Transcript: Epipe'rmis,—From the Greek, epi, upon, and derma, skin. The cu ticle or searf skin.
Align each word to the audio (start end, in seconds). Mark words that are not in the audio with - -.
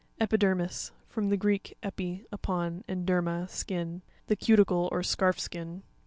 Epipe'rmis,—From 0.19 1.29
the 1.29 1.37
Greek, 1.37 1.77
epi, 1.83 2.25
upon, 2.31 2.83
and 2.87 3.07
derma, 3.07 3.47
skin. 3.47 4.01
The 4.25 4.35
cu 4.35 4.55
ticle 4.55 4.89
or 4.91 5.01
searf 5.03 5.37
skin. 5.39 5.83